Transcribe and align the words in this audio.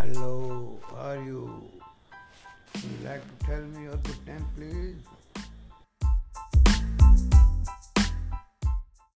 Hello, 0.00 0.78
how 0.90 1.10
are 1.10 1.16
you? 1.16 1.60
Would 2.74 2.84
you 2.84 2.90
like 3.04 3.20
to 3.20 3.46
tell 3.46 3.62
me 3.62 3.86
of 3.86 4.00
the 4.04 4.14
temple? 4.24 4.57